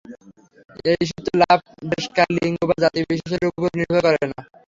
[0.85, 1.59] এই ঋষিত্ব-লাভ
[1.91, 4.39] দেশ-কাল-লিঙ্গ বা জাতিবিশেষের উপর নির্ভর করে না।